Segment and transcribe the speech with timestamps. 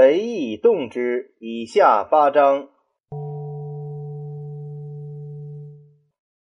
[0.00, 1.34] 雷以动之。
[1.40, 2.68] 以下八章。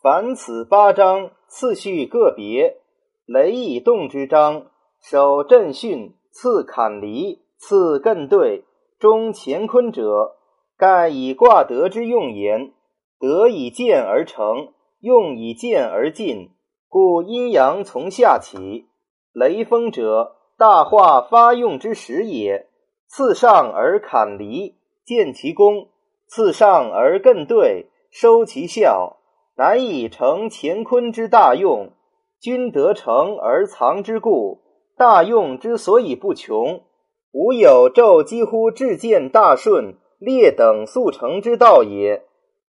[0.00, 2.80] 凡此八章次序个别。
[3.26, 4.68] 雷以动之章，
[4.98, 8.64] 首震巽，次坎离，次艮兑，
[8.98, 10.36] 中乾坤者，
[10.78, 12.72] 盖以卦得之用言。
[13.20, 16.48] 得以见而成，用以见而尽，
[16.88, 18.86] 故阴阳从下起。
[19.34, 22.70] 雷锋者，大化发用之时也。
[23.16, 25.86] 次上而坎离，见其功；
[26.26, 29.18] 次上而艮兑，收其效。
[29.56, 31.92] 难以成乾坤之大用，
[32.40, 34.62] 君得成而藏之故。
[34.96, 36.82] 大用之所以不穷，
[37.30, 42.24] 吾有昼几乎至见大顺、列等速成之道也。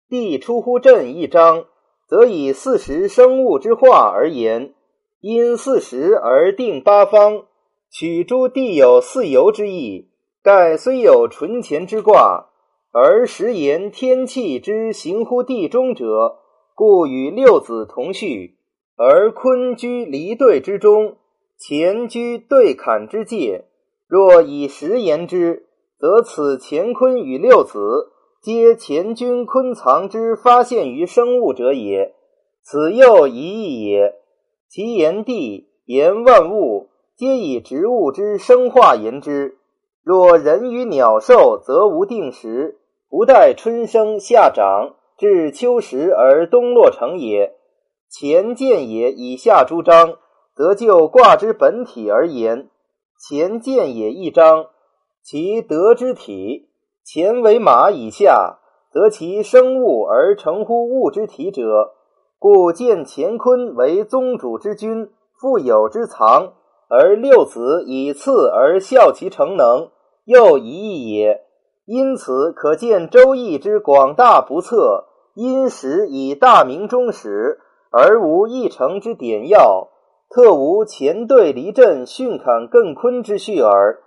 [0.09, 1.66] 地出乎震一章，
[2.08, 4.73] 则以四时生物之化而言，
[5.20, 7.44] 因四时而定八方，
[7.92, 10.08] 取诸地有四游之意。
[10.44, 12.47] 盖虽有纯乾之卦，
[12.92, 16.38] 而时言天气之行乎地中者。
[16.73, 18.56] 故与六子同序，
[18.95, 21.17] 而坤居离兑之中，
[21.59, 23.66] 乾居兑坎之界。
[24.08, 25.67] 若以时言之，
[26.00, 28.11] 则此乾坤与六子，
[28.42, 32.16] 皆乾君坤藏之发现于生物者也。
[32.64, 34.16] 此又一义也。
[34.67, 39.59] 其言地言万物，皆以植物之生化言之。
[40.03, 44.95] 若人与鸟兽，则无定时，不待春生夏长。
[45.17, 47.53] 至秋时而冬落成也。
[48.11, 50.16] 乾见也以下诸章，
[50.55, 52.71] 则就卦之本体而言，
[53.30, 54.66] 乾见也一章，
[55.21, 56.69] 其德之体。
[57.05, 58.59] 乾为马以下，
[58.91, 61.93] 则其生物而成乎物之体者，
[62.39, 66.53] 故见乾坤为宗主之君，富有之藏，
[66.94, 69.92] 而六子以次而效其成能，
[70.25, 71.39] 又一义也。
[71.86, 75.06] 因此可见《周易》之广大不测。
[75.33, 79.88] 因时以大明中始，而无一成之典要，
[80.30, 84.04] 特无前对离震巽坎艮坤之序耳。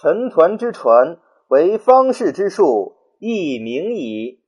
[0.00, 1.18] 陈抟之传
[1.48, 4.41] 为方士之术，亦明矣。